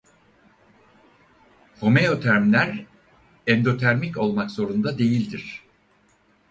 Homeotermler 1.79 2.85
endotermik 3.47 4.17
olmak 4.17 4.51
zorunda 4.51 4.97
değildir. 4.97 5.63